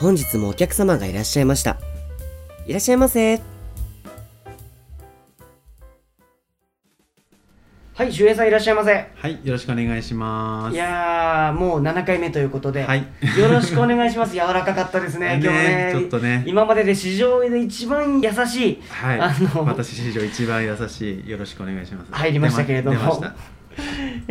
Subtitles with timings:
[0.00, 1.76] 本日もお客様がいらっしゃいました。
[2.66, 3.38] いらっしゃいませ。
[7.92, 9.10] はい、周平さんいらっしゃいませ。
[9.14, 10.74] はい、よろしくお願いします。
[10.74, 13.06] いやー、もう7回目ということで、はい
[13.38, 14.32] よろしくお願いします。
[14.34, 15.90] 柔らかかったですね、ね今日ね。
[15.92, 22.08] ちょっとね今までで史上で一番優しい、はい、あの、私史上一番優しい、よろしくお願いします。
[22.10, 23.59] 入りましたけれども出ま出ました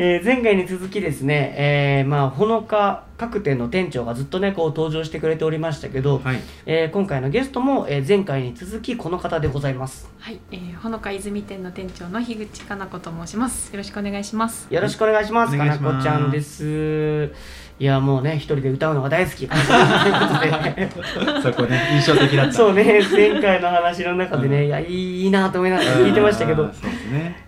[0.01, 10.09] えー前回に続きですね、えーまあ、ほのか各店の店長がずっとね、こう登場してくれておりましたけど、はい、えー今回のゲストも、えー前回に続きこの方でございます。
[10.19, 13.73] はい、えー、ほのか泉店の店長の樋口かな子と申します。
[13.73, 14.73] よろしくお願いします。
[14.73, 15.51] よろしくお願いします。
[15.51, 17.33] かなお願いしますこちゃんです。
[17.79, 19.47] いや、もうね、一人で歌うのが大好き。
[21.41, 22.51] そこね、印象的だった。
[22.53, 26.73] そうね、前回の話の中でね、いや、いいなと思いながら聞いてましたけどね。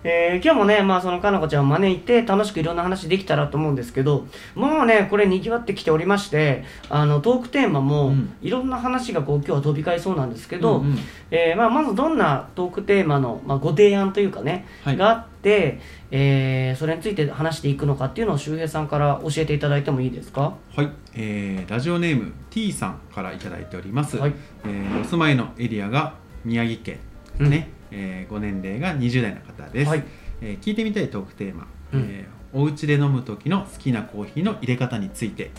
[0.03, 15.30] えー今日もね、まあ、そのかなこちゃんを招いて楽しくいろんな話できたらと思うんですけどもうねこれにぎわってきておりましてあのトークテーマも、うんいろんな話がこう今日は飛び交いそうなんですけど、うんうんえーまあ、まずどんなトークテーマの、まあ、ご提案というかね、はいがあって、
[16.11, 20.55] えーそれについて話していくのかっていうのを周平さんから教えていただいてもいいですか？
[20.75, 24.17] はい、えーラジオネーム T さんからいただいております。
[24.17, 24.33] はい。
[24.65, 26.99] えーお住まいのエリアが宮城県
[27.39, 29.89] ね、えーご年齢が20代の方です。
[29.89, 30.03] はい。
[30.41, 32.01] えー聞いてみたいトークテーマ、うん。
[32.09, 35.51] えーお家で飲む時の好きなコーヒーの入れ方について。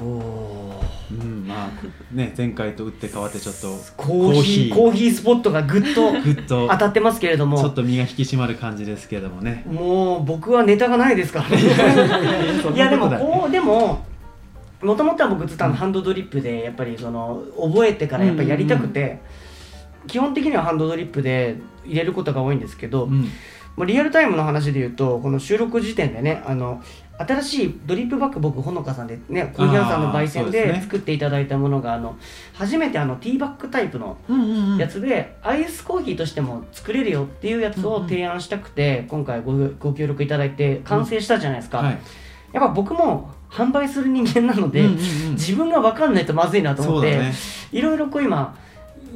[0.00, 0.86] おおー。
[1.08, 1.70] うん、まあ
[2.12, 5.12] ね前回と打って変わってちょっとコーヒーコーヒー。
[5.12, 6.68] スポットがぐっとぐっと。
[6.68, 7.58] 当たってますけれども。
[7.58, 9.64] ちょっと身が引き締まる感じですけどもね。
[9.66, 11.58] もう僕はネタがないですからね。
[12.74, 14.04] いやでもこうでも
[14.82, 19.20] もともとは僕ずっとハンドドリップでやっぱりその覚えてからやっぱりやりたくて、
[20.06, 23.28] 基本的にはハンドドリップで入れることが多いんですけど、うん、
[23.76, 26.82] まあリアルタイムの話で言うとこの収録時点でねあの
[27.18, 32.16] 新しいドリップバッグ僕ほのかさんでねコーヒー屋さんの焙煎で作っていただいたものがあの
[32.52, 34.18] 初めてあのティーバッグタイプの
[34.78, 41.98] やつで、アイスコーヒーとしても作れるよっていうやつを提案したくて、今回ごご協力いただいて完成したじゃないですか、はい、
[42.52, 44.82] やっぱ僕も販売する人間なので、
[45.32, 47.18] 自分が分かんないとまずいなと思って。
[47.72, 48.56] いろいろこう今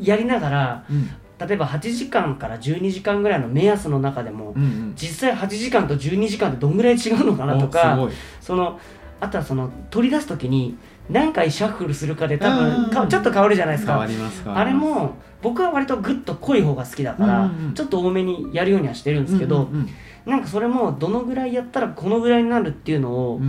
[0.00, 1.10] やりながらうん
[1.40, 4.92] 例えば8時間から12時間ぐらいの目安の中でも、うんうん。
[4.94, 7.98] 実際8時間と12時間ってどんぐらい違うのかなとか
[8.40, 8.78] その
[9.20, 10.76] あとはその取り出す時に
[11.08, 13.96] 何回シャッフルするかで多うん分かちょっと変わるじゃないですか。
[13.96, 14.42] ごい変わります。
[14.42, 14.58] か。
[14.58, 17.74] あれも僕は割とグッと濃い方が好きだから、うんうんうん。
[17.74, 19.88] ちょっと多めにやるようにはしてるんですけど、うんうん
[20.26, 23.40] なんかそれもどのぐらいやったらこのぐらいになるっていうのを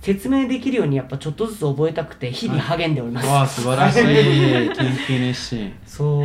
[0.00, 4.70] 説明できるようにやっぱちょっとずつ覚えたくて日々励んでおります、わあ素晴らしい研
[5.06, 5.72] 究熱心。
[5.86, 6.20] そ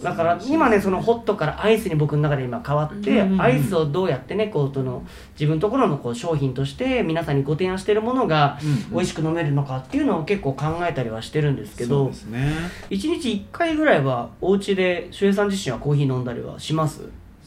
[0.00, 0.04] う。
[0.04, 5.04] だから今ねそのホットからアイスに僕の中で今変わって、アイスをどうやってねこうその
[5.34, 8.58] 自分のところのこう商品として皆さんにご提案しているものが
[8.90, 12.52] 美味しく飲めるのかっていうのを結構考えたりはしてるんですけそうどですね。
[12.90, 17.02] 1日1回ぐらいはお家で周平さん自身はコーヒー飲んだりはします？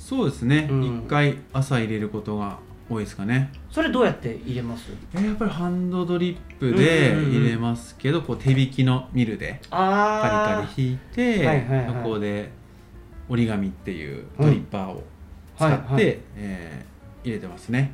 [0.08, 0.68] そうですね。
[0.70, 0.84] うん。
[1.06, 3.52] 一回朝入れることが多いですかね。
[3.72, 4.92] それどうやって入れます？
[5.16, 7.36] えーやっぱりハンドドリップでうんうんうん。
[7.36, 12.52] うん入れますけど、こう手引きのミルでカリあカリ引いて、はいはいはいそこで
[13.28, 15.04] 折り紙っていうドリッパーを
[15.58, 16.22] 使って、はいはい。
[16.36, 17.92] えー入れてますね。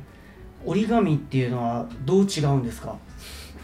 [0.66, 2.94] 折り紙っていうのはどう違うんですか？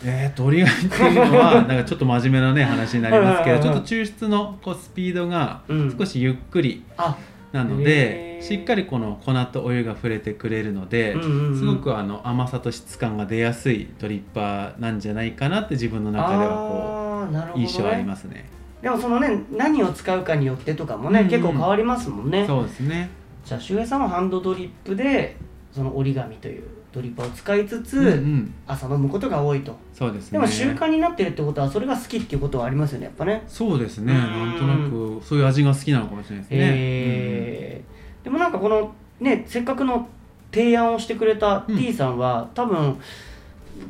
[0.02, 3.62] えー、と折り紙っていうのは なんかちょっと真面目なね話になりますけはいはい。
[3.62, 5.98] ちょっと抽出のこうスピードがうん。
[5.98, 7.18] 少しゆっくりあ
[7.52, 8.42] なのへで、ー。
[8.42, 11.14] しっかりこの粉とお湯が触れてくれるので、
[11.56, 18.48] すごくあの甘さと質感が出やすいドリッパーなんじゃないかなって自分の中ではこあーなるほど、ね、う印象ありますね。
[18.82, 21.30] でもそのね何を使うかによってとかもね、うんうん。
[21.30, 22.46] 結構変わりますもんね。
[22.46, 23.10] そうですね。
[23.44, 25.36] じゃあ周平さんはハンドドリップで
[25.72, 29.76] その折り紙というドリッパーを使いつつ、うんうん、朝飲むことが多いと。
[29.92, 30.38] そうですね。
[30.38, 33.42] でも習慣になってるってことはそれが好きっていうことはありますよねやっぱね。
[33.46, 34.12] そうですね。
[34.12, 34.18] うん。
[34.18, 36.58] なんとなくそういう味が好きなのかもしれないですね。
[36.60, 38.24] えー。
[38.24, 40.08] でもなんかこのねせっかくの
[40.50, 41.76] 提案をしてくれたうん。
[41.76, 42.98] T さんは、多分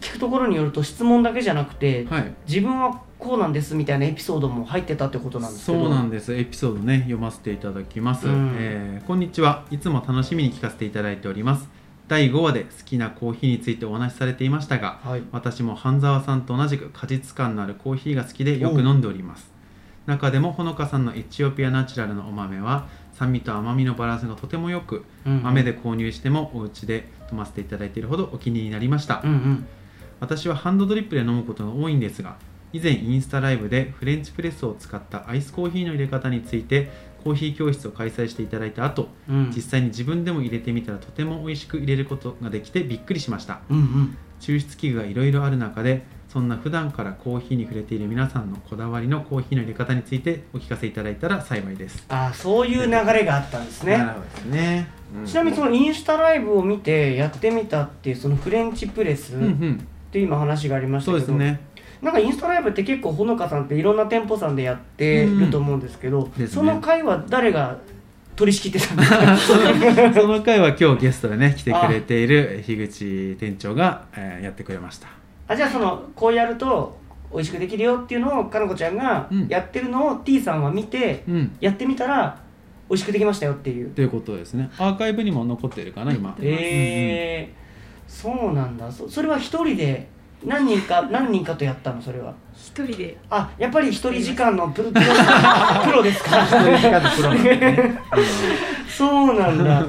[0.01, 2.35] 聞くところによると質問だけじゃなくて、うんはい。
[2.49, 5.85] 自分はこうなんですみたいなエピソードも入ってたってことなんですけど。
[5.85, 6.35] そうなんです。
[6.35, 8.55] エピソードね読ませていただきます、うん。
[8.59, 9.65] えーこんにちは。
[9.71, 11.78] いつも楽しみに聞かせていただいております
[12.09, 15.23] 第5話で好きなコーヒーについてお話しされていましたがはい。
[15.31, 19.53] 私も半沢さんと同じく果実感のあるコーヒーが好きでよく飲んでおります。
[20.07, 29.67] 中でもほのかさんのエチオピアナチュラルのお豆は酸味と甘みのバランスがとてもよくうん豆で購入してもお家で飲ませていただいているほどお気に入りになりました、うんうん
[30.21, 32.37] 私はハンドドリップで飲むことが多いんですが
[32.73, 36.91] 以前インスタライブでフレンチプレスを使ったアイスコーヒーの入れ方について
[37.25, 39.53] コーヒー教室を開催していただいた後うん。
[39.55, 43.61] 実際に自分でも入れてみたらとても美味しく入れることができてびっくりしました。
[43.71, 44.17] うんうん。
[44.41, 52.05] 抽出器具がいろいろある中でそんな普段からコーヒーに触れている皆さんのこだわりのコーヒーの入れ方についてお聞かせいただいたら幸いです。
[52.09, 53.97] あーそういう流れがあったんですね。
[53.97, 54.89] なるほどですね、
[55.27, 61.61] ちなみにそのインスタライブを見てやってみたっていうそのフレンチプレスうんうっんて今話がありましたけど、そうですね
[62.03, 66.47] なんかインスタライブって結構ほのかさんっていろんな店舗さんでやってると思うんですけど、ですね。
[66.49, 67.79] その回は誰が
[68.37, 75.09] 取り仕切ってたんですかその回は今日ゲストでね来てくれている樋口店長が、えーやってくれました。
[75.49, 76.97] あじゃあそのこうやると
[77.33, 81.57] 美味しくできるよっていうのをかなこちゃんがうんやってるのを T さんは見てうん。
[81.61, 82.41] やってみたら
[82.89, 83.91] 美味しくできましたよっていう。
[83.91, 84.71] ということですね。
[84.79, 86.31] アーカイブにも残ってるかな今。
[86.31, 88.91] 残ってますえー、そうなんだ。
[88.93, 90.09] そそれは一人で
[90.45, 92.33] 何人か何人かとやったのそれは？
[92.55, 93.17] 一人で。
[93.31, 95.03] あやっぱり一人時間のプロプロ
[95.85, 96.47] プロですか？
[96.47, 97.99] そういう時間のプロなんでね。
[98.89, 99.85] そうなんだ。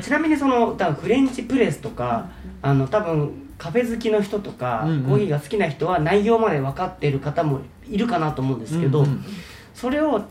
[0.00, 2.26] ちなみにその多分フレンチプレスとか
[2.62, 5.02] あの多分カフェ好きの人とか、うんうん。
[5.04, 9.24] コーヒーが好きな人は内容まで分かっている方もいるかなと思うんですけど、うんうん。
[9.74, 10.22] それを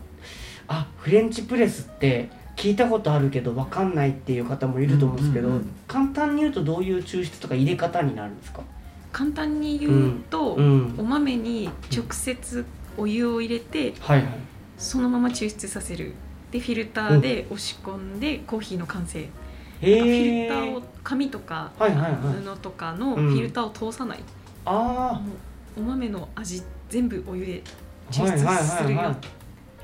[0.67, 5.69] あフレンチプレスって聞いたことあるけど分かんないっていう方もいると思うんですけど、うんうんうん。
[5.87, 8.61] 簡単に言うとどういう抽出とか入れ方になるんですか？
[9.13, 12.65] 簡単に言うと、うんお豆に直接
[12.97, 14.27] お湯を入れてはいはい。
[14.77, 16.13] そのまま抽出させる。
[16.51, 19.25] でフィルターで押し込んでコーヒーの完成、へ
[19.81, 22.13] フィえルターを紙とかはいはいはい。
[22.43, 23.33] 布とかのフうん。
[23.35, 24.19] ィルターを通さない、
[24.65, 25.31] あも
[25.77, 27.61] うお豆の味全部お湯で
[28.09, 29.15] あ抽出するよ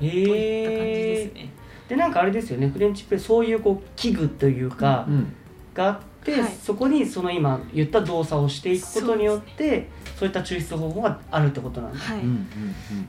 [0.00, 1.50] といった感じでえすね。
[1.88, 2.68] でなんかあれですよね。
[2.68, 5.34] フレンチプレスそういうこう器具というか、うん
[5.74, 6.52] があって、はい。
[6.62, 9.88] そこにその今言った動作をしていくことによって
[10.18, 12.20] そういった抽出方法があるってことなんです、はい、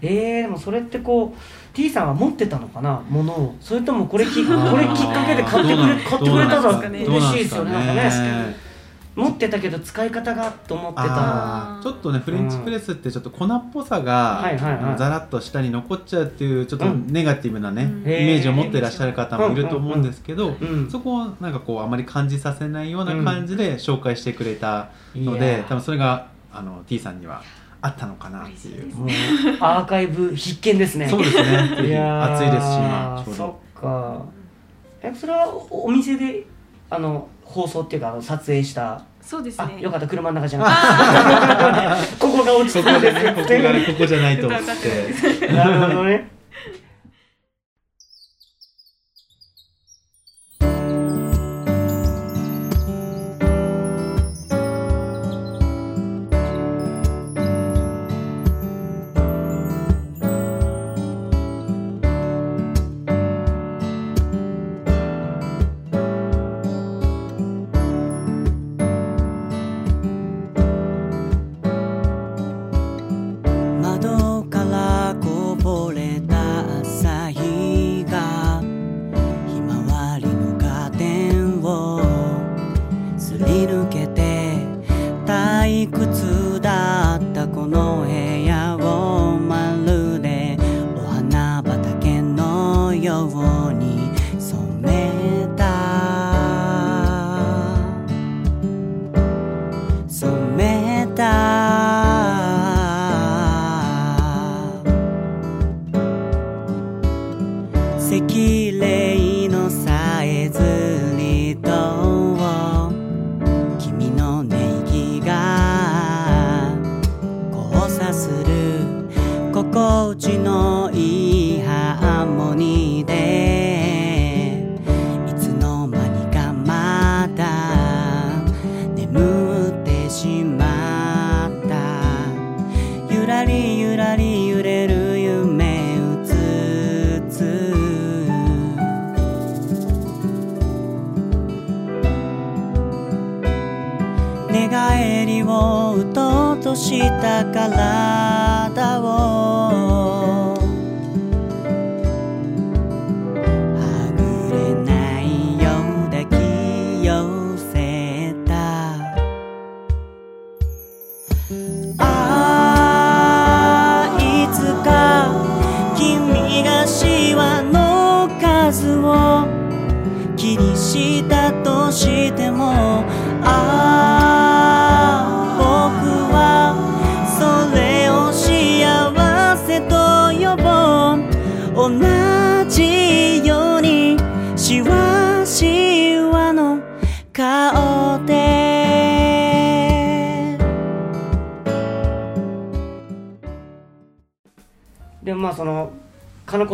[0.02, 3.04] えー、でもそれってこう T さんは持ってたのかな？
[3.10, 3.56] ものを。
[3.60, 8.71] それともこれき こうんれきっかけで買ってくれ買ってくれたらどうなん嬉しいですよね
[9.13, 11.80] 持ってたけど使い方がと思ってた。
[11.84, 14.42] ちょっとねフレンチプレスってちょっと粉っぽさが、
[14.98, 17.08] ザラッと下に残っちゃうっていうちょっとうん。
[17.08, 18.00] ネガティブなね、うん。
[18.02, 25.58] イメージを持っていらっしゃる方もいると思うんですけど、うんそこをなんかこうあまり感じさせないような感じで紹介してくれたのいで、や。
[25.60, 27.44] ー多分それがあの T さんには
[27.81, 28.84] あったのかなっていう。
[28.84, 31.10] 嬉しいですもうアーカイブ必見ですね。
[31.10, 31.44] そうですね。
[32.00, 34.25] 暑いですし今ちょうそどっか。
[35.02, 36.46] えそれはおお店で
[36.90, 38.94] あの放送っていうかあの撮影した。
[38.94, 39.80] あそうですね。
[39.80, 42.18] よかった車の中じゃなくて。
[42.19, 44.48] ここが落ちここ着くんですでねここがねここじゃないと。
[44.50, 46.41] っつってなるほどね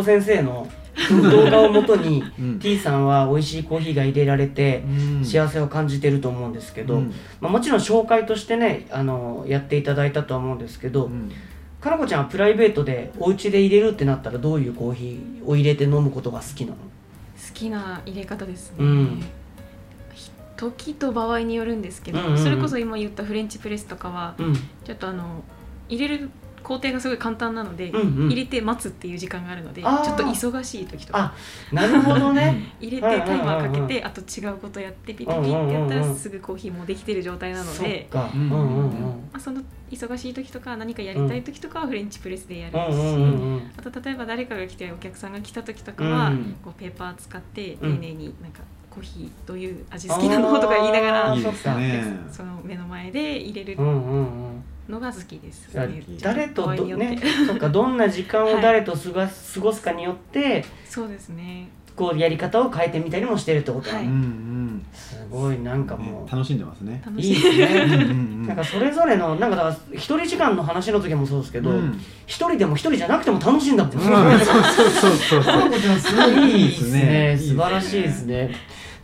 [0.07, 0.67] 先生の
[1.31, 2.59] 動画をもとにうん。
[2.59, 5.23] T さんは美味しいコーヒーが入れられてうん。
[5.23, 7.13] 幸せを感じてると思うんですけど、うん。
[7.39, 11.31] まあ、もちろん紹介としてねあのやっていただいたとは思うんですけど、うん。
[11.79, 16.77] かなこちゃんはプライベートでお家で入れるってなったらどういうコーヒーを入れて飲むことが好きなの？
[16.77, 16.81] 好
[17.53, 19.23] きな入れ方ですね、うん。
[20.55, 22.37] 時と場合によるんですけど、うんうんうん。
[22.43, 24.55] それこそ今言ったフレンチプレスとかはうん。
[24.55, 25.43] ちょっとあの
[25.89, 26.31] 入れる
[26.63, 31.33] 工程がすごい簡単なので、うんうん入れて待つっていう時間があるのでちょっと忙しい時とか
[31.71, 38.09] なるほどね入れてタイマーかけてあと違うことやってピピピってやったらすぐコーヒーもできてる状態なので、
[39.39, 46.31] その忙しい時とか何かやりたい時とかはフレンチプレスでやるし、うんあと例えば誰かが来てお客さんが来た時とかは、
[46.63, 53.77] こうペーパー使って丁寧になんかコーヒーどういう味好きなのとか言いながらいいですねその目の前で入れる
[54.89, 55.69] のが好きです。
[56.21, 61.69] 誰とどねそっかどんな時間を誰と過ごす過ごすかによってそうですね。
[61.95, 63.89] こうやり方を変えてみたりもしてるってこと。
[63.89, 64.03] だはい。
[64.03, 64.85] ね、うんうん。
[64.93, 67.01] すごいなんかもね楽しんでますね。
[67.07, 67.33] ういい。
[67.33, 67.85] ですね
[68.45, 71.99] なんかそれぞれのなんかだから一人時間の話の時もそうですけどうん。
[72.27, 74.11] 一、人でも一人じゃなくても楽しいんだもん、うんそう
[74.89, 75.43] そうそう。
[75.99, 77.31] そういいいですね。
[77.31, 77.55] いいですね。
[77.55, 78.51] 素晴らしいですね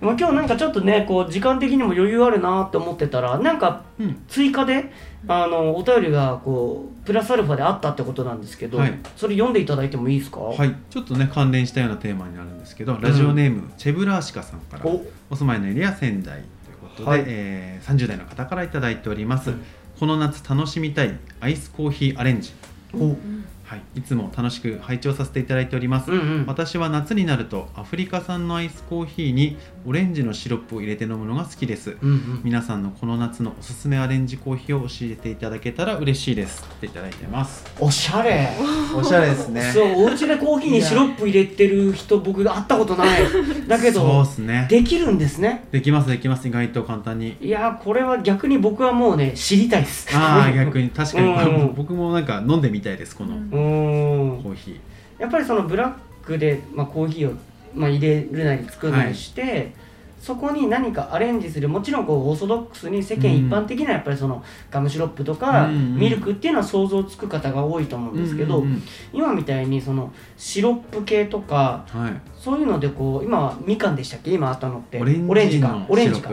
[0.03, 4.23] まあ今日なんかちょっとねこう時間的にも余裕あるなって思ってたらなんかうん。
[4.27, 4.91] 追加で
[5.27, 8.99] あのお便りがこうプラスアルファであったってことなんですけど、はい。
[9.15, 10.41] それ読んでいただいてもいいですか？
[10.41, 10.75] はい。
[10.89, 15.01] ちょっとね関連したようなテーマになるんですけどラジオネーム、チェブラーシカさんからお。
[15.29, 17.23] お住まいのエリア仙台ということで、はい。
[17.27, 19.63] えー30代の方からいただいております、うん。
[19.99, 22.53] この夏楽しみたいアイスコーヒーアレンジ、
[22.93, 23.15] お
[23.63, 26.45] はい、いつも楽しく拝聴させていただいております、うんうん。
[26.47, 32.41] 私は夏になるとアフリカ産のアイスコーヒーにオレンジのシロップを入れて飲むのが好きです、うんうん。
[32.43, 36.63] 皆さんのこの夏のおすすめアレンジコーヒーを教えていただけたら嬉しいです。
[36.63, 37.65] っていただいてます。
[37.79, 38.49] おしゃれ。
[38.95, 39.71] おしゃれですね。
[39.71, 43.23] そうお家でコーヒーにシロップ入れてる人僕会ったことない。
[43.67, 44.67] だけそうどですね。
[44.69, 45.65] できるんですね。
[45.71, 46.47] できますできます。
[46.47, 47.37] 意外と簡単に。
[47.41, 50.09] いやーこれは逆に僕はもうね知りたいです。
[50.13, 50.89] ああ逆に。
[50.89, 53.35] 確かに、うん僕もなんか飲んでみたいですこの。
[53.35, 54.43] うんうーん。
[54.43, 55.21] コーヒー。
[55.21, 57.37] やっぱりそのブラックで、まあ、コーヒーを、
[57.73, 59.73] まあ、入れるなり作るなりして、
[60.19, 61.67] そこに何かアレンジする。
[61.67, 64.41] もちろんこうオーソドックスに世間一般的なやっぱりその
[64.71, 68.63] ガムシロップとかミルクっていうのは想像つく方が多いと思うんですけど、
[69.11, 72.21] 今みたいにそのシロップ系とかはい。
[72.39, 74.31] そういうのでこう今はみかんでしたっけ？
[74.31, 75.67] 今あったのってオレンジか。
[75.67, 76.31] のオレンジか。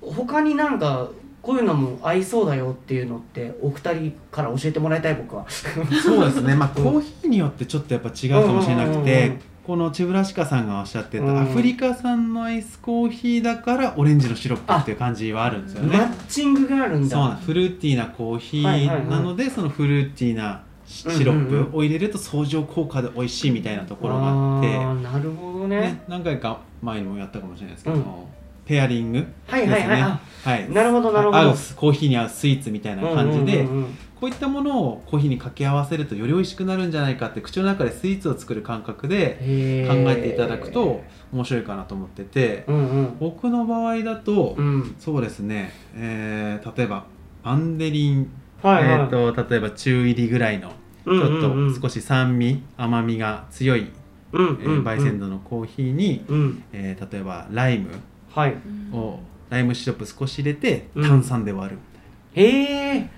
[0.00, 1.08] 他になんか
[1.46, 5.46] こういうのも合いそうだよっていうのってお二人から教えてもらいたい僕は。
[5.48, 6.56] そうですね。
[6.56, 9.04] まあコーヒーによってちょっとやっぱ違うかもしれなくうんうんうんうん。
[9.04, 15.96] てこのチブラシカさんがおっしゃってたうんアフリカ産のアイスコーヒーだからオレンジのシロップっていう感じはあるんですよね。
[15.96, 17.16] マッチングがあるんだ。
[17.16, 24.22] そうなんフルーティーなコーヒーなのでそのフルーティーなシシロップを入れると相乗効果で美味しいみたいなところが
[24.56, 24.68] あって。
[24.68, 25.80] ーなるほどね。
[25.80, 28.04] ね、何回か前にもやったかもしれないですけど、うん
[28.66, 29.80] ペアリングはいはいはい。
[29.80, 30.02] ですね。
[30.02, 30.70] あはい。
[30.70, 31.38] なるほどなるほど。
[31.38, 33.98] 合うコーヒーに合うスイーツみたいな感じで、うんうんうんうん。
[34.20, 44.94] こういったものをコーヒーに掛け合わせるとより美味しくなるんじゃないかって口の中でスイーツを作る感覚でへ考ーえていただくと面白いかなと思ってて、うんうん僕の場合だと、うん。
[44.98, 47.04] そうですね、えー例えば
[47.44, 48.30] マンデリン、
[48.62, 49.00] はいはい。
[49.00, 50.72] えー、と例えば中入りぐらいのち
[51.06, 51.72] うんょうんうん。
[51.72, 53.90] っと少し酸味甘みが強い、
[54.32, 54.58] うん。
[54.62, 56.62] えー焙煎度のコーヒーに、うん。
[56.72, 57.90] えー例えばライム
[58.36, 58.54] はい。
[58.92, 59.18] を
[59.50, 61.08] ライムシロップ少し入れてうん。
[61.08, 61.78] 炭酸で割る、
[62.34, 62.98] へえ。
[62.98, 63.08] はい、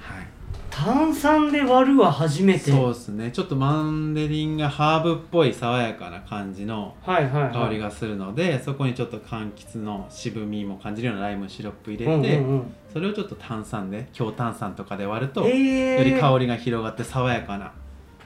[0.71, 2.71] 炭酸で割るは初めて。
[2.71, 3.31] そうですね。
[3.33, 7.53] ちょっとマンデリンがハーブっぽい爽やかな感じのはいはいはい。
[7.53, 12.75] 香りがするので、そこにちょっと柑橘の渋みも感じるようなライムシロップ入うんれて、うんうん。
[12.93, 15.99] それをちょっと炭酸で強炭酸とかで割ると、へえ。
[15.99, 17.73] より香りが広がって爽やかな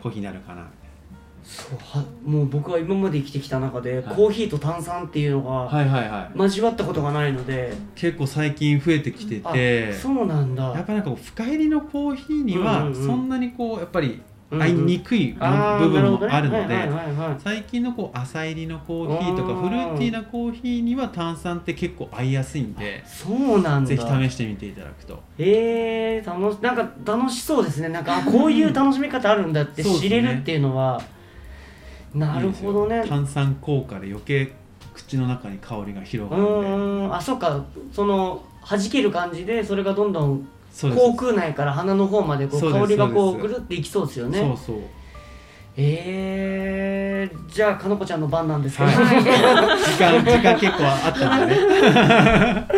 [0.03, 0.67] コーヒーになるかな
[1.45, 4.15] そうはもう僕は今まで生きてきた中で、はい。
[4.15, 6.39] コーヒーと炭酸っていうのがはいはいはい。
[6.39, 10.65] 交わったことがないので、結構最近増えてきてあてそうなんだ。
[10.65, 13.07] やっぱりなんかこう深入りのコーヒーにはうんうんうん。
[13.07, 14.23] そんなにこうやっぱり
[14.55, 16.33] 合いにくいあー部分もなるほどね。
[16.35, 17.37] あるのではいはいはいはい。
[17.43, 19.63] 最近のこう浅入りのコーヒーとかうん。
[19.63, 23.89] フルーティーなコーヒーには炭酸って結構合いやすいんでそうなんだ。
[23.89, 25.23] ぜひ試してみていただくと。
[25.39, 27.89] えー、楽しなんか楽しそうですね。
[27.89, 31.01] なんかあこういう楽しみ方あるんだってそうですね知れるっていうのは、
[32.15, 33.05] なるほどね。
[33.09, 34.53] 炭酸効果で余計
[34.95, 37.65] 口の中に香りが広うがるんあそっか。
[37.93, 44.39] その弾ける感じでそれがどんどん口腔内から鼻の方までこう香りがこうぐるっていきそうですよね。
[44.39, 44.85] そうそう。
[45.77, 49.23] えー、じゃあかのこちゃんの番なんですけど、はい。
[49.23, 49.31] 時
[49.99, 52.69] 間時間結構あったんでね。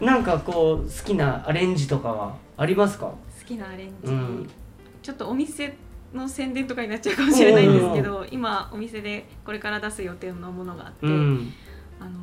[0.06, 3.06] なんかこう好きなアレンジとかはありますか？
[3.06, 3.14] 好
[3.46, 4.48] きなアレンジ、うん。
[5.02, 5.74] ちょっとお店
[6.14, 11.52] の宣伝とかになっちゃうかもしれないんですけど今お店でこれから出す予定のものがあって、うん。
[12.00, 12.14] あのー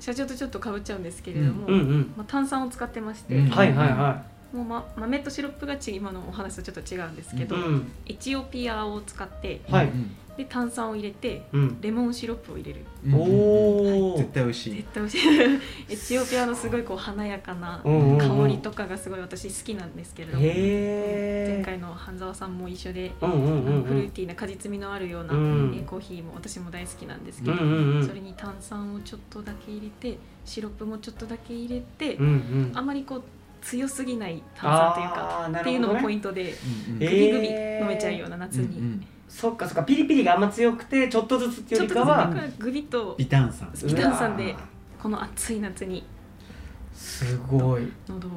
[0.00, 3.48] 社長とちょっとかぶっちゃうんですけれども、うんうんまあ、炭酸を使ってまして、うん。
[3.48, 9.86] はいはいはもう、ま、豆とシロップがち今のお話とちょっと違うんですけい、ど、うん、エチオピアを使ってはい。
[9.86, 12.84] うんで炭酸を入れてうん、レモンシロップを入れる。
[13.06, 14.74] うんおお絶対美味しい。
[14.76, 15.28] 絶対美味しい。
[15.92, 23.82] エチオピアのすごいこう華やかな香りとかがすごい私好きなんですけれども、前回の半沢さんも一緒で、うんうんうんうん。
[23.84, 28.06] フルーティーな果実味のあるような、うんえーコーヒーも私も大好きなんですけど、うんうんうん。
[28.06, 32.72] それに炭酸をちょっとだけ入れてシロップもちょっとだけ入れて、うんうん。
[32.74, 33.22] あまりこう
[33.64, 36.54] 強すぎない炭酸というあかっていうのもポイントで
[36.88, 37.02] うんうん。
[37.02, 39.06] えグビグビ飲めちゃうような夏に、うんうん。
[39.26, 43.72] そっかそっかピリピリがあんま強くてちょっとずつっていうちょっとずつよりかはグビと微炭酸。
[43.84, 44.54] 微炭酸で
[45.02, 46.04] この暑い夏に
[46.92, 47.84] すごい。
[47.84, 48.28] う喉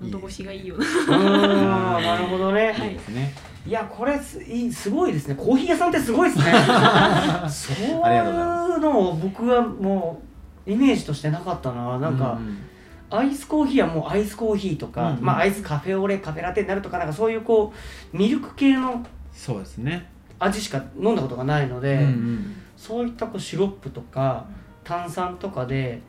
[0.00, 0.78] 喉越しがいいよう
[1.10, 2.00] な。
[2.00, 3.34] なるほどね、いいですね。
[3.66, 5.34] いやこれすいいすごいですね。
[5.34, 6.52] コーヒー屋さんってすごいですね。
[7.50, 10.22] そういうのを僕はも
[10.66, 11.98] うイメージとしてなかったな。
[11.98, 12.75] なんか、う
[13.10, 15.24] アイスコーヒーはもうアイスコーヒーとか、うんうん。
[15.24, 17.72] まあアイスカフェオレカフェラテになるとかなんかそういうこ
[18.12, 20.08] うミルク系のそうですね。
[20.38, 22.56] 味しか飲んだことがないので、うんうん。
[22.76, 24.46] そういったこうシロップとか
[24.84, 26.00] 炭酸とかで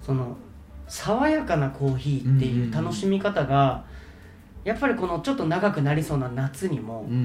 [0.00, 0.36] その
[0.88, 3.84] 爽やかなコーヒーっていう楽しみ方が、
[4.64, 7.16] やっぱりこのちょっと長くなりそうな夏にもうん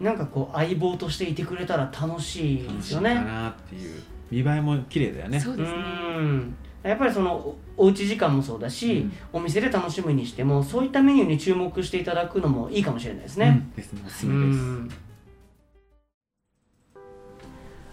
[0.00, 0.04] うん。
[0.04, 3.10] なんかこう相棒としていてくれたら楽しいで楽すよね。
[3.10, 4.02] しいかなっていう。
[4.30, 5.40] 見栄えも綺麗だよね。
[5.40, 5.78] そうですね。
[5.78, 9.12] うんやっぱりそのおおうち時間もそうだし、うん。
[9.32, 13.66] お店で楽しむにしてもそういったメニューに注目していただくのもいいかもしれないですね。
[13.66, 13.74] うん。
[13.74, 14.02] ですね。
[14.06, 14.58] おすすうめです。
[14.60, 14.90] ん。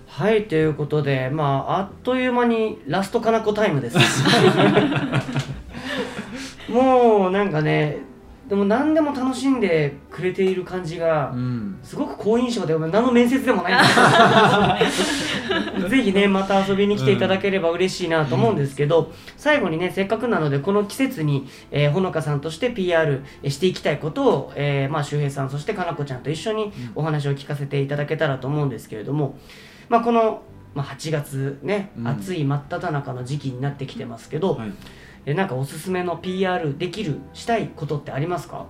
[0.08, 3.98] はいということでまああっという間にラストかなこタイムです。
[6.70, 8.00] もうなんかね
[8.52, 11.80] でも何でも楽しんでくれている感じがうん。
[11.82, 29.38] すごく好印象で何の面接でもないんです ぜひねまた遊びに来ていただければ嬉しいなと思うんですけど、最後にねせっかくなのでこの季節に、えーほのかさんとして PR していきたいことを、えーまあ、周平さんそしてかなこちゃんと一緒にお話を聞かせていただけたらと思うんですけれども、
[29.88, 30.42] まあ、この、
[30.76, 32.08] まあ、8月ね、うん。
[32.08, 34.72] 暑い真っ只中の時期になってきてますけど、はい
[35.26, 38.66] えなんかおすすめの PR できるしたいことってありますか？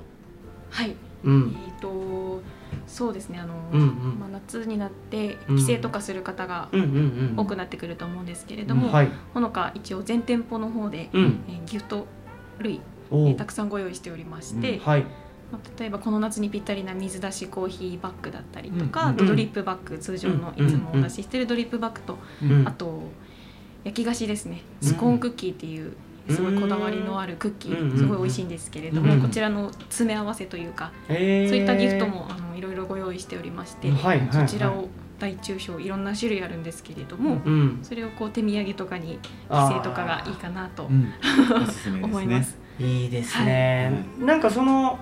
[0.70, 0.96] はい。
[1.24, 1.56] うん。
[1.68, 2.42] えー、と
[2.88, 3.40] そうですね。
[3.40, 3.88] あの、うんうん。
[4.20, 5.58] まあ、夏になってうん。
[5.58, 7.34] 帰省とかする方がうんうんうん。
[7.38, 9.10] 多くなってくると思うんですけれども、はい。
[9.34, 11.44] ほのか一応全店舗の方で、うん。
[11.48, 12.06] えーギフト
[12.60, 15.04] 類、えーたくさんご用意しておりまして、はい。
[15.52, 20.68] まあ、例えばこの夏にぴったりな水出しコーヒーバッグだったりとか、ドリップバッグ通常のうん。
[20.68, 22.68] いつもお出ししてるドリップバッグと、うん。
[22.68, 23.02] あと
[23.84, 24.62] 焼き菓子ですね。
[24.82, 24.88] うん。
[24.88, 25.94] スコーンクッキーっていう
[26.32, 33.92] すごいこだわりのあるクッキうんーすごい美味しいんですけれども、うんこちらの詰め合わせというか、そういったギフトもあのいろいろご用意しておりまして、
[34.32, 34.88] そちらを
[35.20, 40.90] 大中小いろんな種類あるんですけれども、うんそれをこう手土産とかに帰省とかがいいかなと
[42.02, 42.60] 思います。
[42.80, 44.98] いいですね、はなんかその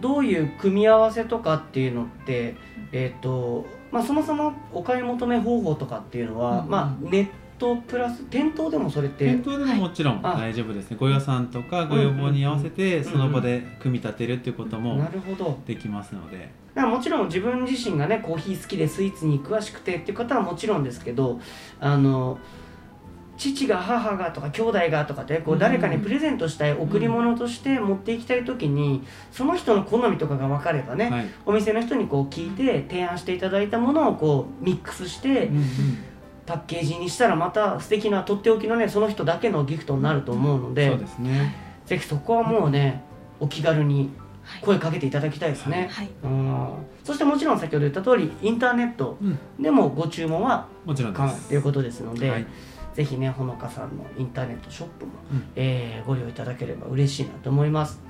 [0.00, 2.56] どういう組み合わせとかっていうのって
[2.90, 7.26] えっ、とまあそもそもお買い求め方法とかっていうのは、うんまあネッ
[7.62, 10.34] トプラス店頭でもそれって店頭でももちろんあ。
[10.34, 10.96] 大丈夫ですね。
[10.98, 15.60] ご予算とかご要望に合わせてんその場で組み立てるっていうこともなるほど。
[15.64, 16.50] できますので。
[16.74, 21.38] もちろん自分自身がねコーヒー好きでスイーツに詳しくてっていう方はもちろんですけど
[21.78, 22.38] あの
[23.36, 25.60] 父が母がとか兄弟がとかってこううん。
[25.60, 31.26] 誰かにプレゼントしたい贈り物として持っていきたい時にその人の好みとかが分かればね、はい。
[31.46, 35.64] お店の人にこう聞いて提案していただいたものをこうミックスしてうんうん
[36.46, 41.54] パッケージにしたらまた素敵なとっておきのねその人だけのギフトになると思うのでそうですね。
[41.86, 43.02] ぜひそこはもうね
[43.40, 44.10] お気軽に
[44.60, 45.88] 声かけていただきたいですね。
[45.90, 46.68] はい、うん。
[47.04, 49.38] そしてもちろん先ほど言った通りインターネットうん。
[49.60, 52.46] でもご注文はもちろんで可能すということですので、はい。
[52.94, 55.48] ぜひねほのかさんのインターネットショップも、うん。
[55.56, 58.00] えーご利用いただければ嬉しいなと思います。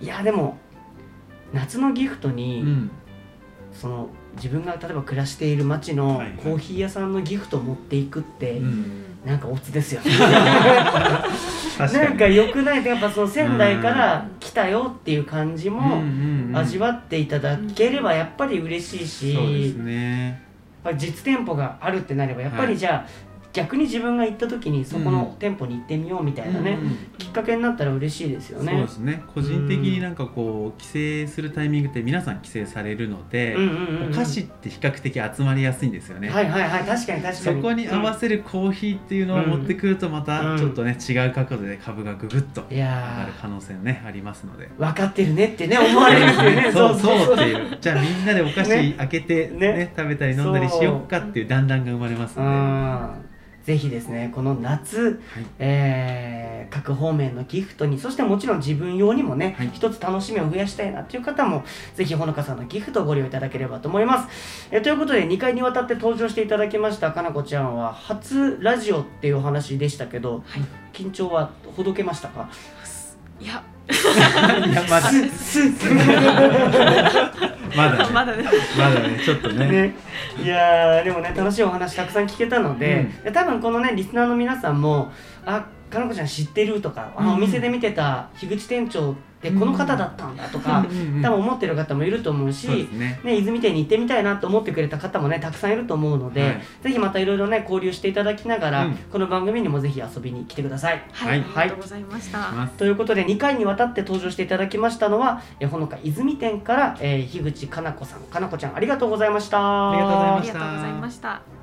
[0.00, 0.58] いやでも
[1.52, 2.90] 夏のギフトに、うん。
[3.72, 6.36] その自分が例えば暮らしている町のはいはい。
[6.36, 9.04] コーヒー屋さんのギフトを持っていくって、うん。
[9.24, 10.10] なんかオツですよね。
[10.18, 12.82] なんか良くない。
[12.82, 16.02] とやっぱその仙台から来たよっていう感じも
[16.52, 20.28] 味わわっていただければやっぱり嬉しいし、そうですね。
[20.28, 20.36] やっ
[20.84, 23.08] ぱり実店舗があるってなればやっぱりじゃあ、
[23.54, 25.38] 逆に自分が行った時にそこのうん。
[25.38, 29.22] 店舗に行ってみようみたいなね、うんきっかけになったら嬉しいですよそうねですね。
[29.34, 34.12] 個人的になんかこう帰省するタイミングって皆さん帰省されるので、うんうんうんうん。
[34.12, 37.56] お菓子って比較的集まりやすいんですよね、はいはいはい確かに確かに。
[37.56, 40.24] そこに合わせるコーヒーっていうのを持ってくるとまうん。
[40.24, 44.68] たちょっとね違う角度で株がぐぐっと上がーる可能性ねありますので。
[44.78, 46.98] 分かってるねってね思われるっていうね そう。
[46.98, 47.78] そうっていう。
[47.80, 48.94] じゃあみんなでお菓子ね。
[48.98, 49.72] 開けて、ね。
[49.72, 53.24] ね食べたり飲んだりしよっかっていう団らんが生まれますうのん
[53.64, 55.44] ぜひですねこの夏、はい。
[55.58, 59.70] えー各方面のギフトにそしてもちろん自分用にもね、はい。
[59.72, 61.62] 一つ楽しみを増やしたいなっていう方も
[61.94, 64.28] ぜひほのかさんのギフトをご利用いただければと思います、
[64.70, 70.62] えーということで2回にわたって登場していただきましたかなこちゃんは初ラジオっていうお話でしたけど、はい。
[70.92, 72.48] 緊張はほどけましたか？
[73.40, 73.62] いや。
[73.86, 73.94] で
[74.70, 75.10] いやまだ
[77.76, 78.06] まだね。
[78.12, 78.44] まだね。
[78.78, 79.20] まだね。
[79.24, 79.66] ちょっとね。
[79.66, 79.94] ね、
[80.42, 85.12] いやーでもね楽しいお話たくさん聞けたので、で多分このねリスナーの皆さんも
[85.44, 86.80] あかなこちゃん知ってる？
[86.80, 90.84] とか、あお店で見てた樋口店長ってこの方だったんだとか、
[91.22, 93.20] 多分思ってる方もいると思うし、ね。
[93.22, 96.60] ね、泉店に行ってみたいなと思ってくれた方もねたくさんいると思うので、はい。
[96.82, 98.94] ぜひまたいろいろね交流していただきながら、うん。
[98.94, 101.02] この番組にもぜひ遊びに来てください。
[101.12, 101.48] はい、はい。
[101.56, 109.90] ありがとうございました、ということで2回にわたって登場していただきましたのはえほのか泉店から、えー、樋口かな子さんかなこちゃんありがとうございました。
[109.90, 110.26] ありがとうござ
[110.88, 111.53] いあました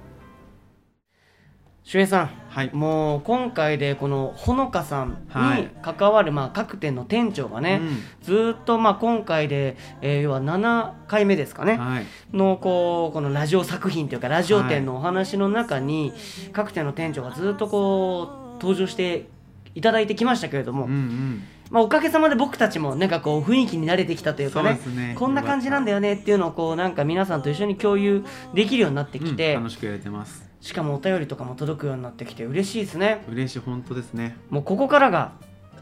[1.91, 2.29] 周平さん。
[2.47, 2.69] はい。
[2.71, 5.69] もう今回でこのほのかさんにはい。
[5.81, 7.81] 関わるまあ各店の店長がね、
[8.21, 11.77] ずーっとまあ今回で、えー要は7回目ですかね、
[12.31, 16.13] のこうこのラジオ作品というかラジオ店のお話の中に、
[16.53, 19.27] 各店の店長がずっとこう登場して
[19.75, 21.43] いただいてきましたけれども、うんうん。
[21.71, 25.15] まあ、おかげさまで僕たちもなんかこう雰囲気に慣れてきたというかねね。
[25.19, 28.23] こんな感じなんだよねっていうのをこうなんか皆さんと一緒に共有
[28.53, 33.25] できるようになってきて、うん楽しくやれてますしかもお便りとかも届くようになってきて嬉しいですね。
[33.29, 35.33] 嬉しい本当ですねもうここからが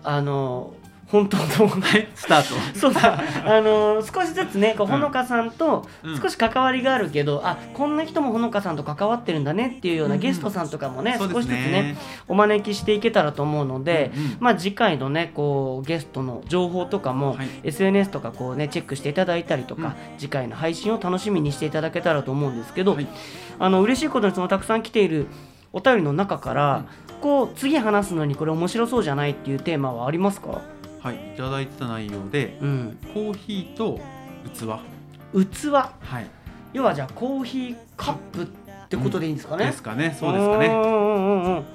[0.04, 0.74] あの
[1.12, 2.80] 本当のスタート。
[2.80, 3.20] そうだ。
[3.46, 6.22] あの少しずつねこううんほのかさんとうん。
[6.22, 10.22] 少し関わりがあるけど、あこんな人もほのかさんと関わってるんだねっていうようなうん。
[10.22, 17.48] うんゲストさんとかもね、そうです少しずつねお招きしていけたらと思うので、うんうんまあ次回のねこうゲストの情報とかも、はい。
[17.64, 20.20] SNS とかこうねチェックしていただいたりとか、うん。
[20.20, 23.08] 次回の配信を楽しみにしていただけたらと思うんですけど、はい。
[23.58, 25.26] あの嬉しいことにそのたくさん来ている
[25.74, 26.86] お便りの中から、
[27.22, 30.62] こう次話すのにこれ面白そうじゃないっていうテーマはありますか、
[31.02, 34.00] はいいただいてた内容でうん、コーヒーと
[34.54, 34.66] 器。
[35.46, 35.70] 器？
[35.72, 35.90] は
[36.22, 36.28] い。
[36.74, 38.48] 要はじゃあコーヒーカップっ
[38.90, 40.16] てことでいいんですかね、ですかね。
[40.20, 40.68] そうですかね。
[40.68, 41.66] うんうんうんうん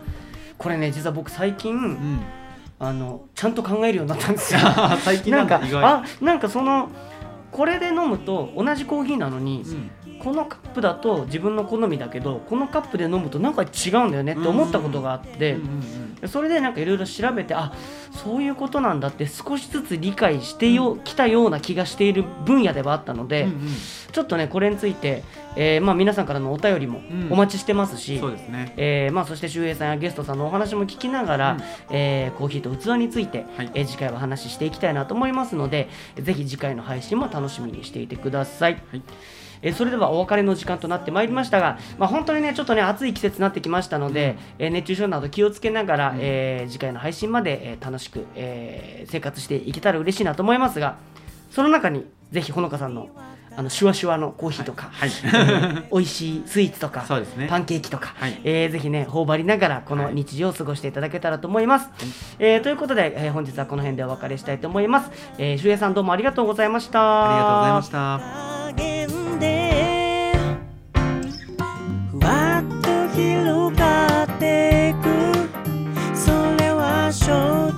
[0.57, 2.21] これね実は僕最近、うん。
[2.79, 4.61] あのちゃんと考えるようになったんですよ。
[5.03, 6.91] 最近なんんかあなんかその
[7.51, 9.91] これで飲むと同じコーヒーなのに、うん
[10.25, 15.59] このカップだと自分の好みだけどこのカップで飲むとなんか違うんだよねって思ったことがあって、
[16.27, 17.73] それでなんかいろいろ調べてあ
[18.11, 23.49] そういうことなんだって少しずつ理解してよ、きたような気がしている分野ではあったので、
[24.13, 25.23] ちょっとねこれについて、
[25.57, 27.33] えーまあ、皆さんからのお便りもうん。
[27.33, 28.73] お待ちしてますし、そうですね。
[28.77, 31.61] えーまあ、そして周平さんやゲストさんのお話も聞きながら、うん。
[31.91, 33.71] えーコーヒーと器について、はい。
[33.75, 35.89] えー次回は話していきたいなと思いますので
[36.21, 38.75] ぜひ次回の配信も楽しみにしていてください。
[38.91, 39.03] はい
[39.64, 50.96] えーそれではお別れの時間となってまいりましたが、まあ、本当にねちょっとね暑い季節になってきましたので、えー熱中症など気をつけながら、うんえー次回の配信まで、えー楽しく、えー生活していけたら嬉しいなと思いますが
[51.50, 53.09] その中にぜひほのかさんの
[53.57, 55.11] あのシュワシュワのコーヒーとか、はい。
[55.92, 57.05] 美味しいスイーツとか
[57.37, 57.46] ね。
[57.48, 58.40] パンケーキとか、はい。
[58.42, 61.88] えーぜひね頬張りながらこの日常を過ごしていただけたらと思います、
[62.40, 67.00] えーということで、えー本日はこの辺でお別れしたいと思います、えー、周平さんどうもありがとうございました。
[67.00, 67.88] ありがとうございまし
[68.59, 68.63] た
[73.64, 75.09] 広がっていく。
[76.14, 77.74] それは正直